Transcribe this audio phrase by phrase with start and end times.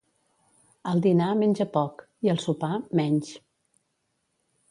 [0.91, 3.29] Al dinar, menja poc; i al sopar, menys.